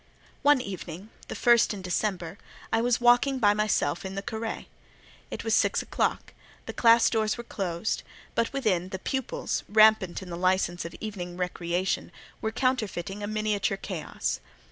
[0.41, 2.39] One evening, the first in December,
[2.73, 4.65] I was walking by myself in the carré;
[5.29, 6.33] it was six o'clock;
[6.65, 8.01] the classe doors were closed;
[8.33, 12.11] but within, the pupils, rampant in the licence of evening recreation,
[12.41, 14.39] were counterfeiting a miniature chaos.